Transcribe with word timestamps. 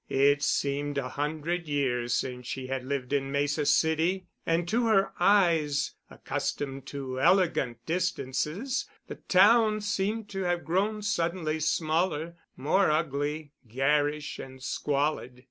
It 0.09 0.41
seemed 0.41 0.97
a 0.97 1.09
hundred 1.09 1.67
years 1.67 2.15
since 2.15 2.47
she 2.47 2.65
had 2.65 2.83
lived 2.85 3.13
in 3.13 3.31
Mesa 3.31 3.67
City, 3.67 4.25
and 4.47 4.67
to 4.67 4.87
her 4.87 5.13
eyes, 5.19 5.93
accustomed 6.09 6.87
to 6.87 7.21
elegant 7.21 7.85
distances, 7.85 8.89
the 9.07 9.17
town 9.29 9.79
seemed 9.81 10.27
to 10.29 10.41
have 10.41 10.65
grown 10.65 11.03
suddenly 11.03 11.59
smaller, 11.59 12.33
more 12.57 12.89
ugly, 12.89 13.51
garish, 13.67 14.39
and 14.39 14.63
squalid. 14.63 15.39